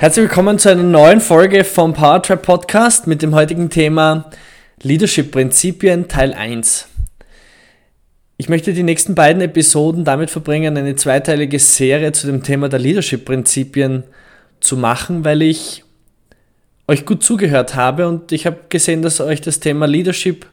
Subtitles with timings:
[0.00, 4.30] Herzlich willkommen zu einer neuen Folge vom Powertrap Podcast mit dem heutigen Thema
[4.80, 6.86] Leadership Prinzipien Teil 1.
[8.36, 12.78] Ich möchte die nächsten beiden Episoden damit verbringen, eine zweiteilige Serie zu dem Thema der
[12.78, 14.04] Leadership Prinzipien
[14.60, 15.82] zu machen, weil ich
[16.86, 20.46] euch gut zugehört habe und ich habe gesehen, dass euch das Thema Leadership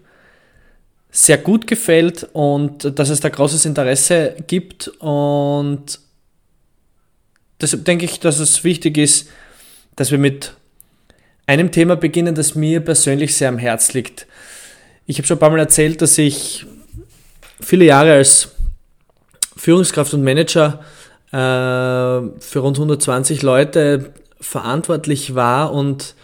[1.12, 6.00] sehr gut gefällt und dass es da großes Interesse gibt und
[7.62, 9.30] deshalb denke ich, dass es wichtig ist,
[9.96, 10.54] dass wir mit
[11.48, 14.28] einem Thema beginnen, das mir persönlich sehr am Herz liegt.
[15.06, 16.66] Ich habe schon ein paar Mal erzählt, dass ich
[17.62, 18.50] viele Jahre als
[19.56, 20.84] Führungskraft und Manager
[21.32, 26.16] äh, für rund 120 Leute verantwortlich war und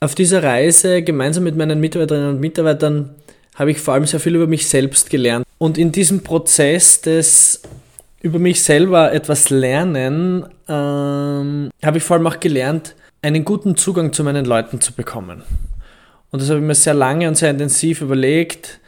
[0.00, 3.14] auf dieser Reise gemeinsam mit meinen Mitarbeiterinnen und Mitarbeitern
[3.56, 5.44] habe ich vor allem sehr viel über mich selbst gelernt.
[5.58, 7.62] Und in diesem Prozess des
[8.20, 14.12] über mich selber etwas lernen, ähm, habe ich vor allem auch gelernt, einen guten Zugang
[14.12, 15.42] zu meinen Leuten zu bekommen.
[16.30, 18.80] Und das habe ich mir sehr lange und sehr intensiv überlegt,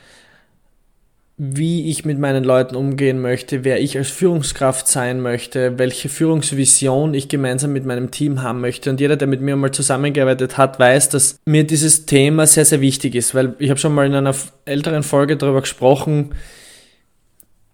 [1.43, 7.15] wie ich mit meinen Leuten umgehen möchte, wer ich als Führungskraft sein möchte, welche Führungsvision
[7.15, 8.91] ich gemeinsam mit meinem Team haben möchte.
[8.91, 12.83] Und jeder, der mit mir mal zusammengearbeitet hat, weiß, dass mir dieses Thema sehr, sehr
[12.83, 14.35] wichtig ist, weil ich habe schon mal in einer
[14.67, 16.35] älteren Folge darüber gesprochen,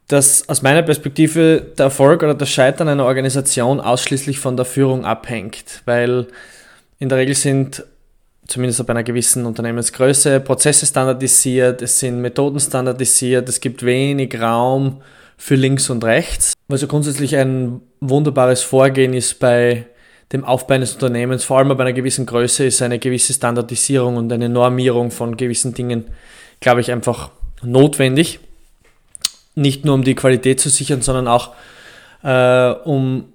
[0.08, 5.04] dass aus meiner Perspektive der Erfolg oder das Scheitern einer Organisation ausschließlich von der Führung
[5.04, 6.28] abhängt, weil
[6.98, 7.84] in der Regel sind
[8.46, 15.02] zumindest ab einer gewissen Unternehmensgröße Prozesse standardisiert, es sind Methoden standardisiert, es gibt wenig Raum
[15.36, 19.86] für links und rechts, was ja grundsätzlich ein wunderbares Vorgehen ist bei
[20.32, 24.32] dem Aufbau eines Unternehmens, vor allem bei einer gewissen Größe ist eine gewisse Standardisierung und
[24.32, 26.04] eine Normierung von gewissen Dingen,
[26.60, 27.30] glaube ich, einfach
[27.62, 28.40] notwendig
[29.56, 31.54] nicht nur um die Qualität zu sichern, sondern auch
[32.22, 33.32] äh, um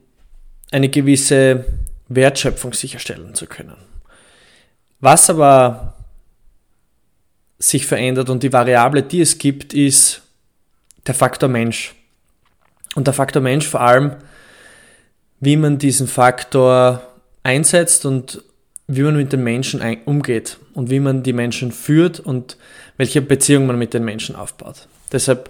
[0.71, 1.65] eine gewisse
[2.07, 3.75] Wertschöpfung sicherstellen zu können.
[4.99, 5.95] Was aber
[7.59, 10.21] sich verändert und die Variable, die es gibt, ist
[11.07, 11.95] der Faktor Mensch.
[12.95, 14.15] Und der Faktor Mensch vor allem,
[15.39, 17.01] wie man diesen Faktor
[17.43, 18.43] einsetzt und
[18.87, 22.57] wie man mit den Menschen umgeht und wie man die Menschen führt und
[22.97, 24.87] welche Beziehung man mit den Menschen aufbaut.
[25.11, 25.49] Deshalb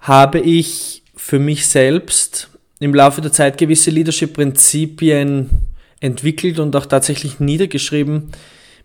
[0.00, 5.50] habe ich für mich selbst im Laufe der Zeit gewisse Leadership-Prinzipien
[6.00, 8.32] entwickelt und auch tatsächlich niedergeschrieben,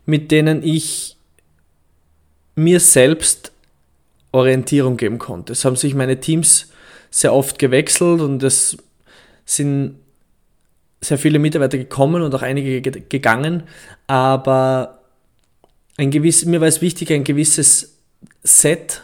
[0.06, 1.16] mit denen ich
[2.54, 3.52] mir selbst
[4.32, 5.52] Orientierung geben konnte.
[5.52, 6.70] Es haben sich meine Teams
[7.10, 8.78] sehr oft gewechselt und es
[9.44, 9.96] sind
[11.00, 13.64] sehr viele Mitarbeiter gekommen und auch einige gegangen,
[14.06, 15.00] aber
[15.96, 17.98] ein gewiss, mir war es wichtig, ein gewisses
[18.42, 19.02] Set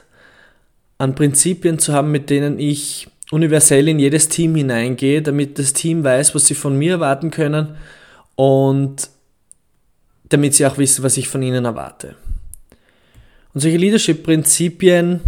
[0.99, 6.03] an Prinzipien zu haben, mit denen ich universell in jedes Team hineingehe, damit das Team
[6.03, 7.77] weiß, was sie von mir erwarten können
[8.35, 9.11] und
[10.29, 12.17] damit sie auch wissen, was ich von ihnen erwarte.
[13.55, 15.21] Und solche Leadership-Prinzipien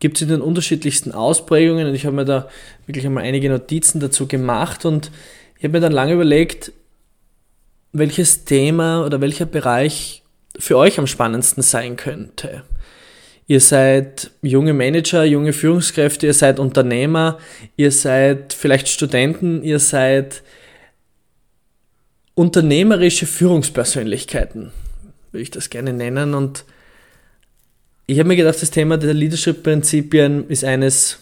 [0.00, 2.48] gibt es in den unterschiedlichsten Ausprägungen und ich habe mir da
[2.86, 5.10] wirklich einmal einige Notizen dazu gemacht und
[5.58, 6.72] ich habe mir dann lange überlegt,
[7.92, 10.22] welches Thema oder welcher Bereich
[10.58, 12.64] für euch am spannendsten sein könnte.
[13.52, 17.38] Ihr seid junge Manager, junge Führungskräfte, ihr seid Unternehmer,
[17.76, 20.42] ihr seid vielleicht Studenten, ihr seid
[22.32, 24.72] unternehmerische Führungspersönlichkeiten,
[25.32, 26.32] würde ich das gerne nennen.
[26.32, 26.64] Und
[28.06, 31.18] ich habe mir gedacht, das Thema der Leadership-Prinzipien ist eines,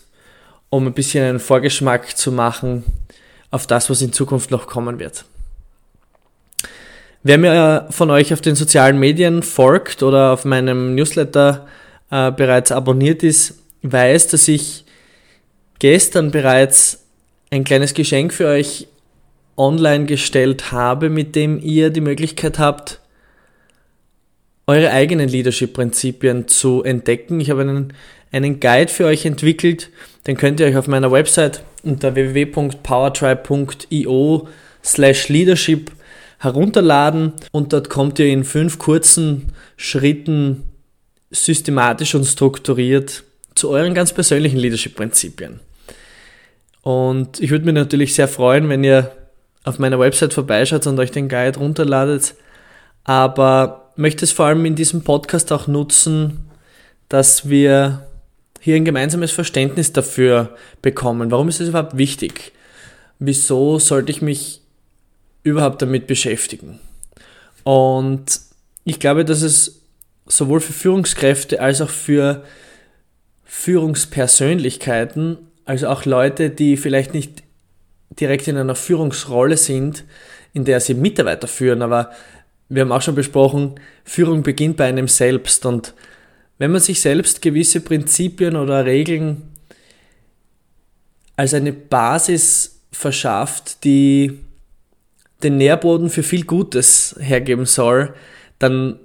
[0.69, 2.85] um ein bisschen einen Vorgeschmack zu machen
[3.51, 5.25] auf das, was in Zukunft noch kommen wird.
[7.25, 11.67] Wer mir von euch auf den sozialen Medien folgt oder auf meinem Newsletter
[12.11, 14.85] äh, bereits abonniert ist, weiß, dass ich
[15.79, 17.05] gestern bereits
[17.51, 18.87] ein kleines Geschenk für euch
[19.57, 23.01] online gestellt habe, mit dem ihr die Möglichkeit habt,
[24.67, 27.41] eure eigenen Leadership-Prinzipien zu entdecken.
[27.41, 27.93] Ich habe einen,
[28.31, 29.91] einen Guide für euch entwickelt,
[30.27, 34.49] den könnt ihr euch auf meiner Website unter www.powertribe.io
[34.85, 35.91] slash leadership
[36.39, 40.70] herunterladen und dort kommt ihr in fünf kurzen Schritten
[41.31, 43.23] systematisch und strukturiert
[43.55, 45.61] zu euren ganz persönlichen Leadership-Prinzipien.
[46.83, 49.13] Und ich würde mich natürlich sehr freuen, wenn ihr
[49.65, 52.35] auf meiner Website vorbeischaut und euch den Guide runterladet.
[53.05, 56.51] aber möchte es vor allem in diesem Podcast auch nutzen,
[57.09, 58.07] dass wir
[58.61, 61.31] hier ein gemeinsames Verständnis dafür bekommen.
[61.31, 62.53] Warum ist es überhaupt wichtig?
[63.19, 64.61] Wieso sollte ich mich
[65.43, 66.79] überhaupt damit beschäftigen?
[67.65, 68.41] Und
[68.85, 69.80] ich glaube, dass es
[70.31, 72.45] sowohl für Führungskräfte als auch für
[73.45, 77.43] Führungspersönlichkeiten, also auch Leute, die vielleicht nicht
[78.11, 80.05] direkt in einer Führungsrolle sind,
[80.53, 82.11] in der sie Mitarbeiter führen, aber
[82.69, 83.75] wir haben auch schon besprochen,
[84.05, 85.67] Führung beginnt bei einem selbst.
[85.67, 85.95] Und
[86.59, 89.43] wenn man sich selbst gewisse Prinzipien oder Regeln
[91.37, 94.39] als eine Basis verschafft, die
[95.43, 98.15] den Nährboden für viel Gutes hergeben soll,
[98.59, 99.01] dann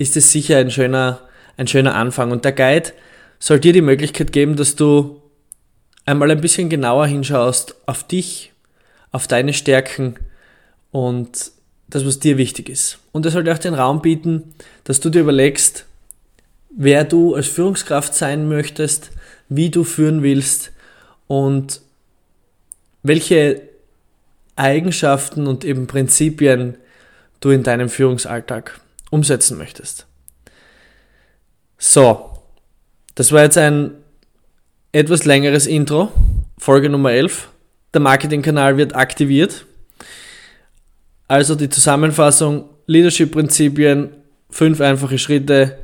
[0.00, 1.20] ist es sicher ein schöner,
[1.58, 2.30] ein schöner Anfang.
[2.30, 2.92] Und der Guide
[3.38, 5.20] soll dir die Möglichkeit geben, dass du
[6.06, 8.52] einmal ein bisschen genauer hinschaust auf dich,
[9.12, 10.16] auf deine Stärken
[10.90, 11.52] und
[11.86, 12.98] das, was dir wichtig ist.
[13.12, 14.54] Und er soll dir auch den Raum bieten,
[14.84, 15.84] dass du dir überlegst,
[16.74, 19.10] wer du als Führungskraft sein möchtest,
[19.50, 20.72] wie du führen willst
[21.26, 21.82] und
[23.02, 23.60] welche
[24.56, 26.78] Eigenschaften und eben Prinzipien
[27.40, 30.06] du in deinem Führungsalltag umsetzen möchtest.
[31.78, 32.30] So,
[33.14, 33.92] das war jetzt ein
[34.92, 36.12] etwas längeres Intro,
[36.58, 37.48] Folge Nummer 11.
[37.94, 39.66] Der Marketingkanal wird aktiviert.
[41.28, 44.10] Also die Zusammenfassung, Leadership-Prinzipien,
[44.50, 45.78] fünf einfache Schritte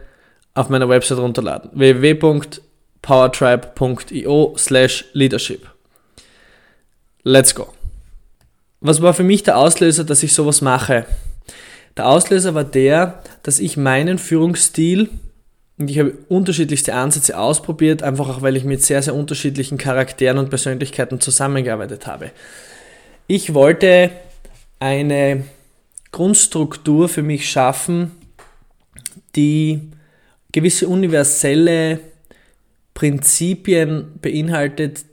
[0.54, 1.70] auf meiner Website runterladen.
[1.74, 5.68] www.powertribe.io slash leadership.
[7.22, 7.72] Let's go.
[8.80, 11.06] Was war für mich der Auslöser, dass ich sowas mache?
[11.96, 15.08] Der Auslöser war der, dass ich meinen Führungsstil
[15.78, 20.38] und ich habe unterschiedlichste Ansätze ausprobiert, einfach auch weil ich mit sehr, sehr unterschiedlichen Charakteren
[20.38, 22.30] und Persönlichkeiten zusammengearbeitet habe.
[23.26, 24.10] Ich wollte
[24.78, 25.44] eine
[26.12, 28.12] Grundstruktur für mich schaffen,
[29.34, 29.90] die
[30.52, 32.00] gewisse universelle
[32.94, 35.04] Prinzipien beinhaltet,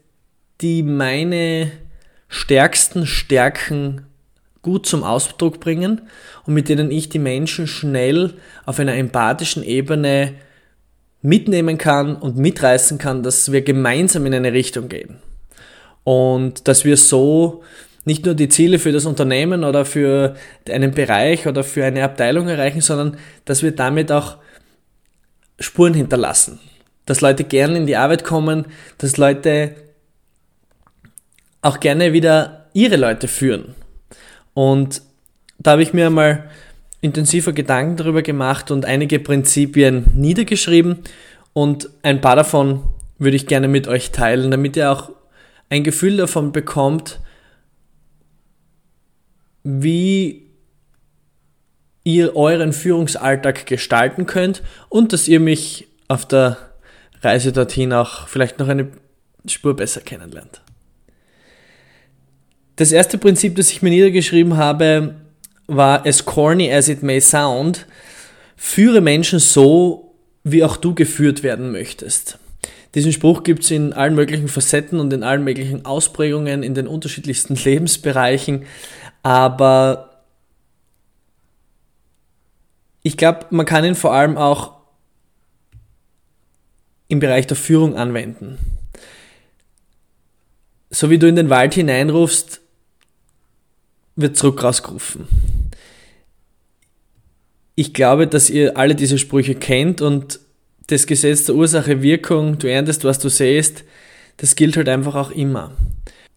[0.61, 1.71] die meine
[2.29, 4.05] stärksten Stärken
[4.63, 6.01] gut zum Ausdruck bringen
[6.47, 8.33] und mit denen ich die Menschen schnell
[8.65, 10.33] auf einer empathischen Ebene
[11.21, 15.17] mitnehmen kann und mitreißen kann, dass wir gemeinsam in eine Richtung gehen.
[16.03, 17.63] Und dass wir so
[18.05, 20.35] nicht nur die Ziele für das Unternehmen oder für
[20.69, 24.37] einen Bereich oder für eine Abteilung erreichen, sondern dass wir damit auch
[25.59, 26.59] Spuren hinterlassen.
[27.05, 28.65] Dass Leute gerne in die Arbeit kommen,
[28.97, 29.75] dass Leute
[31.61, 33.75] auch gerne wieder ihre Leute führen.
[34.53, 35.01] Und
[35.59, 36.49] da habe ich mir einmal
[37.01, 40.99] intensiver Gedanken darüber gemacht und einige Prinzipien niedergeschrieben
[41.53, 42.83] und ein paar davon
[43.19, 45.11] würde ich gerne mit euch teilen, damit ihr auch
[45.69, 47.19] ein Gefühl davon bekommt,
[49.63, 50.49] wie
[52.03, 56.57] ihr euren Führungsalltag gestalten könnt und dass ihr mich auf der
[57.21, 58.89] Reise dorthin auch vielleicht noch eine
[59.47, 60.61] Spur besser kennenlernt.
[62.75, 65.15] Das erste Prinzip, das ich mir niedergeschrieben habe,
[65.67, 67.85] war as corny as it may sound,
[68.55, 72.39] führe Menschen so, wie auch du geführt werden möchtest.
[72.95, 76.87] Diesen Spruch gibt es in allen möglichen Facetten und in allen möglichen Ausprägungen in den
[76.87, 78.65] unterschiedlichsten Lebensbereichen,
[79.21, 80.09] aber
[83.03, 84.73] ich glaube, man kann ihn vor allem auch
[87.07, 88.57] im Bereich der Führung anwenden.
[90.89, 92.61] So wie du in den Wald hineinrufst,
[94.15, 95.27] wird zurück rausgerufen.
[97.75, 100.39] Ich glaube, dass ihr alle diese Sprüche kennt und
[100.87, 103.83] das Gesetz der Ursache-Wirkung, du erntest, was du sähst,
[104.37, 105.71] das gilt halt einfach auch immer.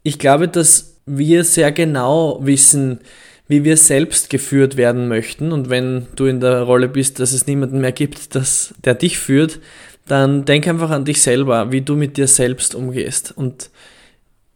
[0.02, 3.00] Ich glaube, dass wir sehr genau wissen,
[3.48, 5.52] wie wir selbst geführt werden möchten.
[5.52, 9.18] Und wenn du in der Rolle bist, dass es niemanden mehr gibt, dass, der dich
[9.18, 9.60] führt,
[10.06, 13.32] dann denk einfach an dich selber, wie du mit dir selbst umgehst.
[13.36, 13.70] Und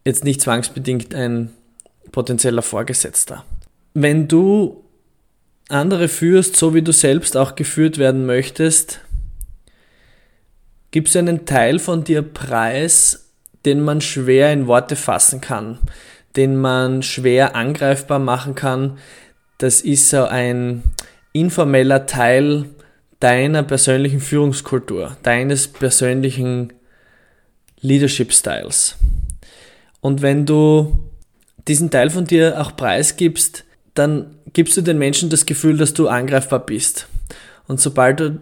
[0.04, 1.50] jetzt nicht zwangsbedingt ein
[2.12, 3.44] potenzieller Vorgesetzter.
[3.94, 4.84] Wenn du
[5.68, 9.00] andere führst, so wie du selbst auch geführt werden möchtest,
[10.90, 13.30] gibst du einen Teil von dir preis,
[13.64, 15.78] den man schwer in Worte fassen kann,
[16.36, 18.98] den man schwer angreifbar machen kann.
[19.58, 20.82] Das ist so ein
[21.32, 22.66] informeller Teil
[23.20, 26.72] deiner persönlichen Führungskultur, deines persönlichen
[27.80, 28.96] Leadership Styles.
[30.00, 31.09] Und wenn du
[31.68, 33.64] diesen Teil von dir auch preisgibst,
[33.94, 37.06] dann gibst du den Menschen das Gefühl, dass du angreifbar bist.
[37.66, 38.40] Und sobald du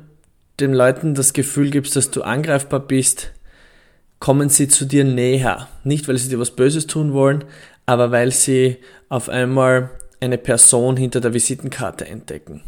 [0.60, 3.32] den Leuten das Gefühl gibst, dass du angreifbar bist,
[4.18, 5.68] kommen sie zu dir näher.
[5.84, 7.44] Nicht, weil sie dir was Böses tun wollen,
[7.86, 12.62] aber weil sie auf einmal eine Person hinter der Visitenkarte entdecken.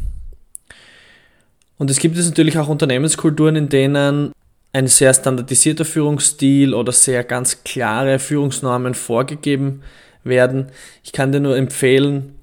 [1.77, 4.31] Und es gibt es natürlich auch Unternehmenskulturen, in denen
[4.73, 9.81] ein sehr standardisierter Führungsstil oder sehr ganz klare Führungsnormen vorgegeben
[10.23, 10.67] werden.
[11.03, 12.35] Ich kann dir nur empfehlen,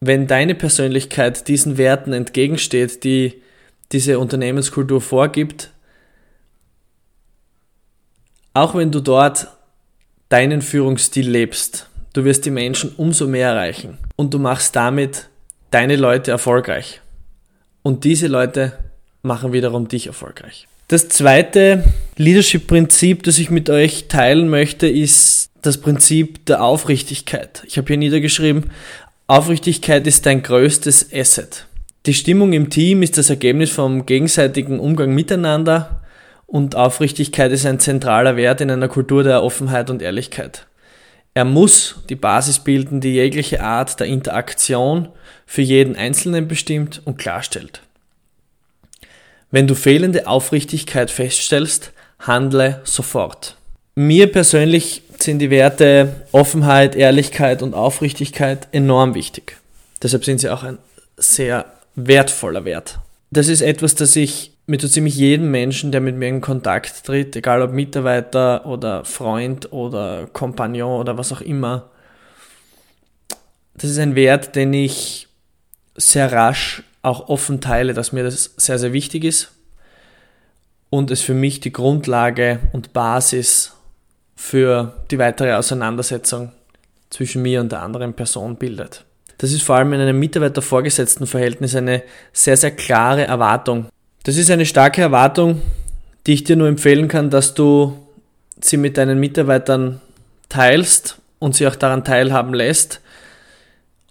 [0.00, 3.42] wenn deine Persönlichkeit diesen Werten entgegensteht, die
[3.92, 5.70] diese Unternehmenskultur vorgibt,
[8.54, 9.48] auch wenn du dort
[10.28, 15.28] deinen Führungsstil lebst, du wirst die Menschen umso mehr erreichen und du machst damit
[15.70, 17.00] deine Leute erfolgreich.
[17.82, 18.78] Und diese Leute
[19.22, 20.66] machen wiederum dich erfolgreich.
[20.88, 21.84] Das zweite
[22.16, 27.62] Leadership-Prinzip, das ich mit euch teilen möchte, ist das Prinzip der Aufrichtigkeit.
[27.66, 28.70] Ich habe hier niedergeschrieben,
[29.26, 31.66] Aufrichtigkeit ist dein größtes Asset.
[32.06, 36.02] Die Stimmung im Team ist das Ergebnis vom gegenseitigen Umgang miteinander
[36.46, 40.66] und Aufrichtigkeit ist ein zentraler Wert in einer Kultur der Offenheit und Ehrlichkeit.
[41.34, 45.08] Er muss die Basis bilden, die jegliche Art der Interaktion
[45.44, 47.82] für jeden Einzelnen bestimmt und klarstellt.
[49.50, 53.56] Wenn du fehlende Aufrichtigkeit feststellst, handle sofort.
[53.94, 59.56] Mir persönlich sind die Werte Offenheit, Ehrlichkeit und Aufrichtigkeit enorm wichtig.
[60.02, 60.78] Deshalb sind sie auch ein
[61.16, 63.00] sehr wertvoller Wert.
[63.30, 67.04] Das ist etwas, das ich mit so ziemlich jedem Menschen, der mit mir in Kontakt
[67.04, 71.90] tritt, egal ob Mitarbeiter oder Freund oder Kompagnon oder was auch immer,
[73.74, 75.28] das ist ein Wert, den ich
[75.96, 79.52] sehr rasch auch offen teile, dass mir das sehr, sehr wichtig ist
[80.90, 83.72] und es für mich die Grundlage und Basis
[84.38, 86.52] für die weitere Auseinandersetzung
[87.10, 89.04] zwischen mir und der anderen Person bildet.
[89.36, 93.88] Das ist vor allem in einem Mitarbeiter-Vorgesetzten-Verhältnis eine sehr, sehr klare Erwartung.
[94.22, 95.60] Das ist eine starke Erwartung,
[96.26, 97.98] die ich dir nur empfehlen kann, dass du
[98.60, 100.00] sie mit deinen Mitarbeitern
[100.48, 103.00] teilst und sie auch daran teilhaben lässt.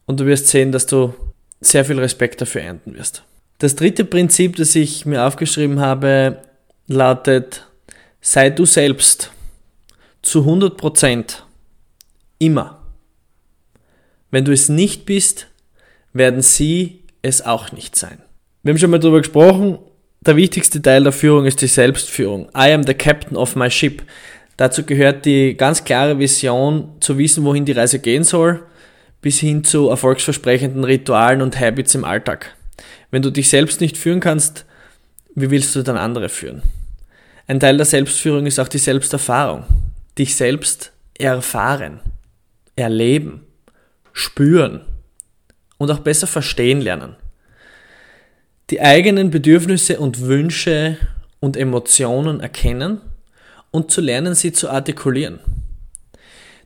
[0.07, 1.13] Und du wirst sehen, dass du
[1.61, 3.23] sehr viel Respekt dafür ernten wirst.
[3.59, 6.39] Das dritte Prinzip, das ich mir aufgeschrieben habe,
[6.87, 7.65] lautet,
[8.19, 9.31] sei du selbst
[10.27, 11.43] zu 100%
[12.39, 12.83] Immer.
[14.29, 15.47] Wenn du es nicht bist,
[16.13, 18.19] werden sie es auch nicht sein.
[18.61, 19.79] Wir haben schon mal darüber gesprochen,
[20.19, 22.49] der wichtigste Teil der Führung ist die Selbstführung.
[22.49, 24.03] I am the captain of my ship.
[24.57, 28.63] Dazu gehört die ganz klare Vision, zu wissen, wohin die Reise gehen soll,
[29.21, 32.53] bis hin zu erfolgsversprechenden Ritualen und Habits im Alltag.
[33.11, 34.65] Wenn du dich selbst nicht führen kannst,
[35.35, 36.63] wie willst du dann andere führen?
[37.47, 39.63] Ein Teil der Selbstführung ist auch die Selbsterfahrung
[40.17, 41.99] dich selbst erfahren,
[42.75, 43.45] erleben,
[44.13, 44.81] spüren
[45.77, 47.15] und auch besser verstehen lernen.
[48.69, 50.97] Die eigenen Bedürfnisse und Wünsche
[51.39, 53.01] und Emotionen erkennen
[53.71, 55.39] und zu lernen, sie zu artikulieren.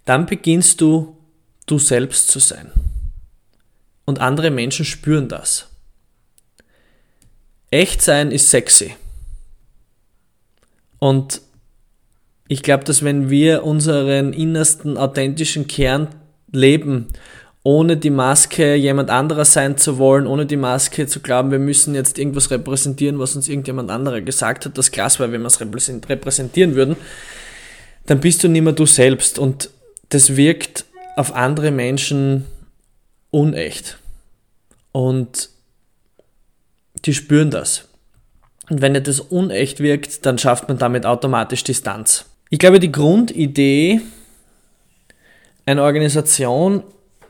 [0.05, 1.17] Dann beginnst du,
[1.67, 2.72] du selbst zu sein.
[4.05, 5.67] Und andere Menschen spüren das.
[7.70, 8.96] Echt sein ist sexy.
[11.00, 11.41] Und
[12.51, 16.10] ich glaube, dass wenn wir unseren innersten authentischen Kern
[16.51, 17.08] leben,
[17.63, 21.96] ohne die Maske jemand anderer sein zu wollen, ohne die Maske zu glauben, wir müssen
[21.96, 25.62] jetzt irgendwas repräsentieren, was uns irgendjemand anderer gesagt hat, das krass wäre, wenn wir es
[25.62, 26.98] repräsentieren würden,
[28.08, 29.70] dann bist du nicht mehr du selbst und
[30.10, 30.84] das wirkt
[31.15, 32.43] auf andere Menschen
[33.29, 33.98] unecht.
[34.91, 35.51] Und
[37.05, 37.88] die spüren das.
[38.70, 42.25] Und wenn das unecht wirkt, dann schafft man damit automatisch Distanz.
[42.53, 44.01] Ich glaube, die Grundidee
[45.65, 46.84] einer Organisation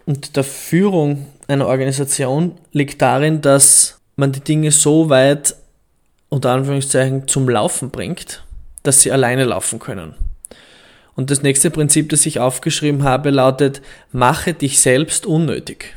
[0.08, 5.56] und der Führung einer Organisation liegt darin, dass man die Dinge so weit
[6.30, 8.44] unter Anführungszeichen zum Laufen bringt,
[8.82, 10.16] dass sie alleine laufen können.
[11.16, 15.96] Und das nächste Prinzip, das ich aufgeschrieben habe, lautet, mache dich selbst unnötig.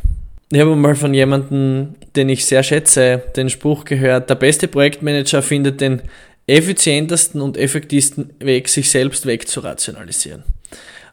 [0.52, 5.40] Ich habe mal von jemandem, den ich sehr schätze, den Spruch gehört, der beste Projektmanager
[5.40, 6.02] findet den
[6.46, 10.44] effizientesten und effektivsten Weg, sich selbst wegzurationalisieren.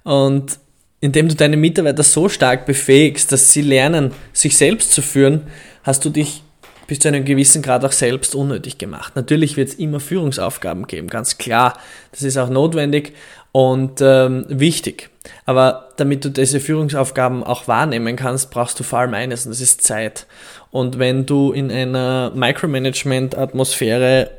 [0.03, 0.59] Und
[1.00, 5.43] indem du deine Mitarbeiter so stark befähigst, dass sie lernen, sich selbst zu führen,
[5.83, 6.43] hast du dich
[6.88, 9.15] bis zu einem gewissen Grad auch selbst unnötig gemacht.
[9.15, 11.79] Natürlich wird es immer Führungsaufgaben geben, ganz klar.
[12.11, 13.13] Das ist auch notwendig
[13.53, 15.09] und ähm, wichtig.
[15.45, 19.61] Aber damit du diese Führungsaufgaben auch wahrnehmen kannst, brauchst du vor allem eines, und das
[19.61, 20.25] ist Zeit.
[20.69, 24.29] Und wenn du in einer Micromanagement-Atmosphäre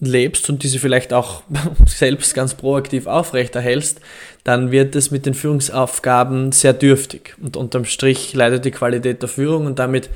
[0.00, 1.42] lebst und diese vielleicht auch
[1.86, 4.00] selbst ganz proaktiv aufrechterhältst,
[4.44, 7.34] dann wird es mit den Führungsaufgaben sehr dürftig.
[7.42, 10.08] Und unterm Strich leidet die Qualität der Führung und damit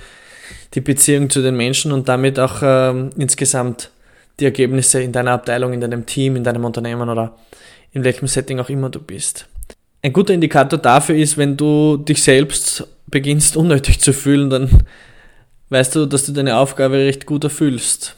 [0.75, 3.91] die Beziehung zu den Menschen und damit auch äh, insgesamt
[4.41, 7.37] die Ergebnisse in deiner Abteilung, in deinem Team, in deinem Unternehmen oder
[7.93, 9.47] in welchem Setting auch immer du bist.
[10.01, 14.85] Ein guter Indikator dafür ist, wenn du dich selbst beginnst unnötig zu fühlen, dann
[15.69, 18.17] weißt du, dass du deine Aufgabe recht gut erfüllst.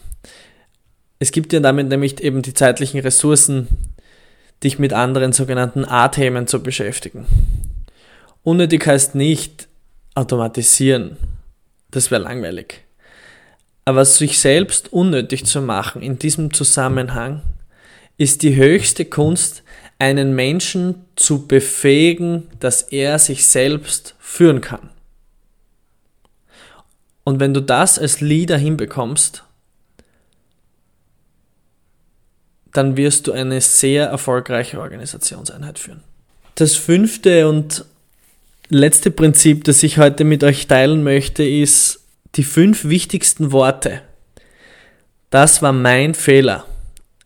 [1.25, 3.66] Es gibt dir damit nämlich eben die zeitlichen Ressourcen,
[4.62, 7.25] dich mit anderen sogenannten A-Themen zu beschäftigen.
[8.43, 9.66] Unnötig heißt nicht
[10.14, 11.16] automatisieren.
[11.90, 12.85] Das wäre langweilig.
[13.87, 17.40] Aber sich selbst unnötig zu machen in diesem Zusammenhang
[18.19, 19.62] ist die höchste Kunst,
[19.99, 24.90] einen Menschen zu befähigen, dass er sich selbst führen kann.
[27.25, 29.43] Und wenn du das als Leader hinbekommst,
[32.75, 36.02] dann wirst du eine sehr erfolgreiche Organisationseinheit führen.
[36.57, 37.87] Das fünfte und
[38.69, 42.00] letzte Prinzip, das ich heute mit euch teilen möchte, ist
[42.35, 44.02] die fünf wichtigsten Worte.
[45.31, 46.66] Das war mein Fehler.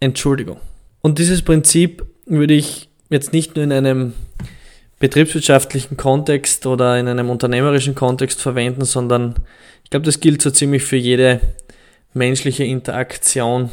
[0.00, 0.60] Entschuldigung.
[1.00, 4.12] Und dieses Prinzip würde ich jetzt nicht nur in einem
[4.98, 9.34] betriebswirtschaftlichen Kontext oder in einem unternehmerischen Kontext verwenden, sondern
[9.84, 11.40] ich glaube, das gilt so ziemlich für jede
[12.12, 13.70] menschliche Interaktion.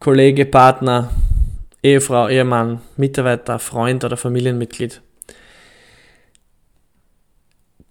[0.00, 1.10] Kollege, Partner,
[1.82, 5.02] Ehefrau, Ehemann, Mitarbeiter, Freund oder Familienmitglied.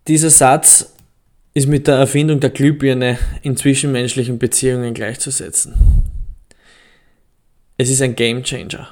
[0.08, 0.92] Dieser Satz
[1.54, 5.76] ist mit der Erfindung der Glühbirne in zwischenmenschlichen Beziehungen gleichzusetzen.
[7.78, 8.88] Es ist ein Game Changer.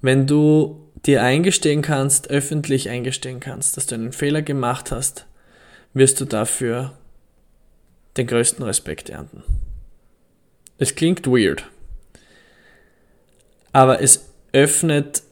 [0.00, 5.26] Wenn du dir eingestehen kannst, öffentlich eingestehen kannst, dass du einen Fehler gemacht hast,
[5.92, 6.92] wirst du dafür
[8.16, 9.42] den größten Respekt ernten.
[10.78, 11.64] Es klingt weird,
[13.72, 15.22] aber es öffnet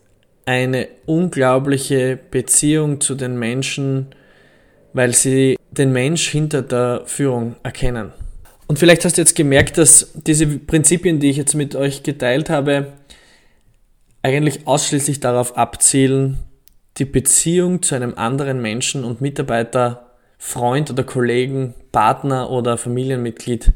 [0.45, 4.09] eine unglaubliche Beziehung zu den Menschen,
[4.93, 8.13] weil sie den Mensch hinter der Führung erkennen.
[8.67, 12.51] Und vielleicht hast du jetzt gemerkt, dass diese Prinzipien, die ich jetzt mit euch geteilt
[12.51, 12.93] habe,
[14.23, 16.39] eigentlich ausschließlich darauf abzielen,
[16.99, 23.73] die Beziehung zu einem anderen Menschen und Mitarbeiter, Freund oder Kollegen, Partner oder Familienmitglied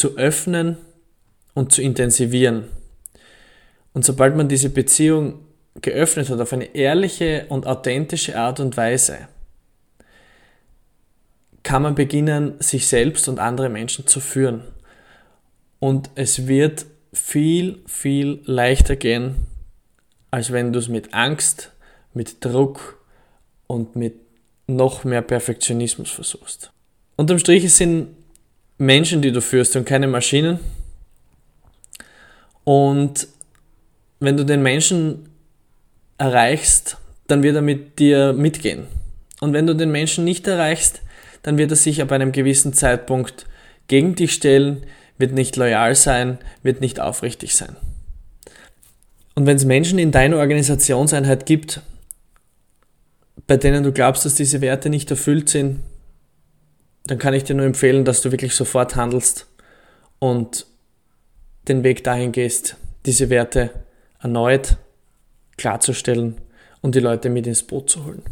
[0.00, 0.78] zu öffnen
[1.52, 2.64] und zu intensivieren.
[3.92, 5.44] Und sobald man diese Beziehung
[5.82, 9.28] geöffnet hat auf eine ehrliche und authentische Art und Weise,
[11.62, 14.62] kann man beginnen, sich selbst und andere Menschen zu führen.
[15.78, 19.34] Und es wird viel, viel leichter gehen,
[20.30, 21.72] als wenn du es mit Angst,
[22.14, 23.04] mit Druck
[23.66, 24.14] und mit
[24.66, 26.72] noch mehr Perfektionismus versuchst.
[27.16, 28.16] Unterm Strich sind
[28.80, 30.58] Menschen, die du führst und keine Maschinen.
[32.64, 33.28] Und
[34.20, 35.28] wenn du den Menschen
[36.16, 38.86] erreichst, dann wird er mit dir mitgehen.
[39.40, 41.02] Und wenn du den Menschen nicht erreichst,
[41.42, 43.44] dann wird er sich ab einem gewissen Zeitpunkt
[43.86, 44.86] gegen dich stellen,
[45.18, 47.76] wird nicht loyal sein, wird nicht aufrichtig sein.
[49.34, 51.82] Und wenn es Menschen in deiner Organisationseinheit gibt,
[53.46, 55.80] bei denen du glaubst, dass diese Werte nicht erfüllt sind,
[57.04, 59.46] dann kann ich dir nur empfehlen, dass du wirklich sofort handelst
[60.18, 60.66] und
[61.68, 63.70] den Weg dahin gehst, diese Werte
[64.20, 64.76] erneut
[65.56, 66.38] klarzustellen
[66.80, 68.22] und die Leute mit ins Boot zu holen.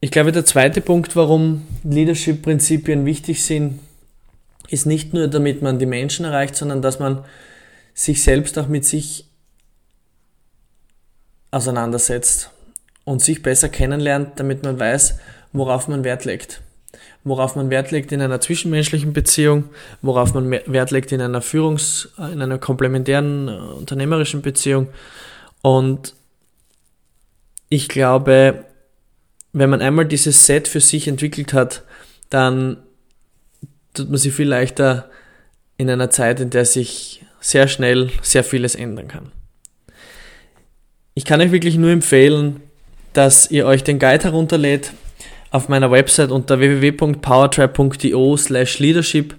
[0.00, 3.80] Ich glaube, der zweite Punkt, warum Leadership-Prinzipien wichtig sind,
[4.68, 7.24] ist nicht nur, damit man die Menschen erreicht, sondern dass man
[7.94, 9.26] sich selbst auch mit sich
[11.50, 12.50] auseinandersetzt
[13.04, 15.18] und sich besser kennenlernt, damit man weiß,
[15.52, 16.60] worauf man Wert legt.
[17.26, 19.64] Worauf man Wert legt in einer zwischenmenschlichen Beziehung,
[20.00, 24.86] worauf man Wert legt in einer Führungs-, in einer komplementären äh, unternehmerischen Beziehung.
[25.60, 26.14] Und
[27.68, 28.64] ich glaube,
[29.52, 31.82] wenn man einmal dieses Set für sich entwickelt hat,
[32.30, 32.76] dann
[33.92, 35.10] tut man sich viel leichter
[35.78, 39.32] in einer Zeit, in der sich sehr schnell sehr vieles ändern kann.
[41.14, 42.60] Ich kann euch wirklich nur empfehlen,
[43.14, 44.92] dass ihr euch den Guide herunterlädt
[45.56, 49.34] auf meiner Website unter www.powertribe.io slash leadership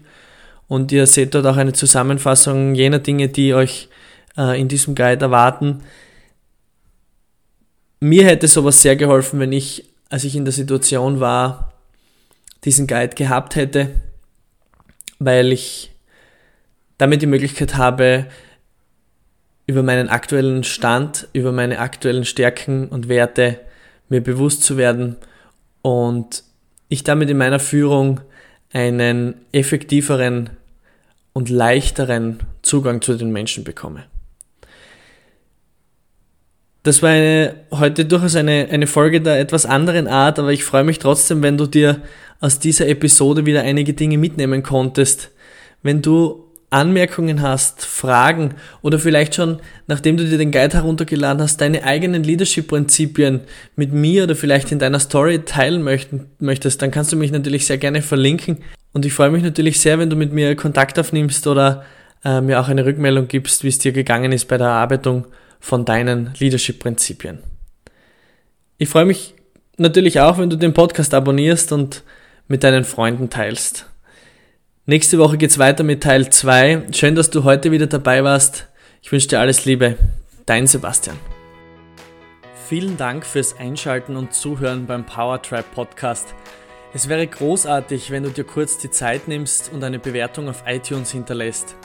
[0.68, 3.88] und ihr seht dort auch eine Zusammenfassung jener Dinge, die euch
[4.38, 5.84] äh, in diesem Guide erwarten.
[8.00, 11.74] Mir hätte sowas sehr geholfen, wenn ich als ich in der Situation war,
[12.64, 13.92] diesen Guide gehabt hätte,
[15.20, 15.92] weil ich
[16.98, 18.26] damit die Möglichkeit habe,
[19.68, 23.60] über meinen aktuellen Stand, über meine aktuellen Stärken und Werte
[24.08, 25.18] mir bewusst zu werden
[25.88, 26.44] und
[26.90, 28.20] ich damit in meiner Führung
[28.74, 30.50] einen effektiveren
[31.32, 34.04] und leichteren Zugang zu den Menschen bekomme.
[36.84, 40.84] Das war eine, heute durchaus eine, eine Folge der etwas anderen Art, aber ich freue
[40.84, 42.02] mich trotzdem, wenn du dir
[42.42, 45.32] aus dieser Episode wieder einige Dinge mitnehmen konntest.
[45.84, 51.62] Wenn du Anmerkungen hast, Fragen oder vielleicht schon, nachdem du dir den Guide heruntergeladen hast,
[51.62, 53.42] deine eigenen Leadership-Prinzipien
[53.78, 55.82] mit mir oder vielleicht in deiner Story teilen
[56.40, 58.58] möchtest, dann kannst du mich natürlich sehr gerne verlinken.
[58.92, 61.86] Und ich freue mich natürlich sehr, wenn du mit mir Kontakt aufnimmst oder
[62.26, 65.26] äh, mir auch eine Rückmeldung gibst, wie es dir gegangen ist bei der Erarbeitung
[65.62, 67.40] von deinen Leadership-Prinzipien.
[68.78, 69.36] Ich freue mich
[69.78, 72.04] natürlich auch, wenn du den Podcast abonnierst und
[72.50, 73.86] mit deinen Freunden teilst.
[74.90, 76.94] Nächste Woche geht's weiter mit Teil 2.
[76.94, 78.70] Schön, dass du heute wieder dabei warst.
[79.02, 79.98] Ich wünsche dir alles Liebe.
[80.46, 81.18] Dein Sebastian.
[82.70, 86.34] Vielen Dank fürs Einschalten und Zuhören beim Powertribe Podcast.
[86.94, 91.12] Es wäre großartig, wenn du dir kurz die Zeit nimmst und eine Bewertung auf iTunes
[91.12, 91.76] hinterlässt.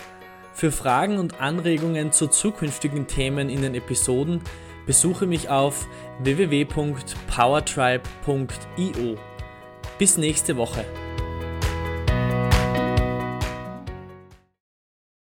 [0.54, 4.42] Für Fragen und Anregungen zu zukünftigen Themen in den Episoden
[4.86, 5.88] besuche mich auf
[6.20, 9.16] www.powertribe.io.
[9.98, 10.84] Bis nächste Woche.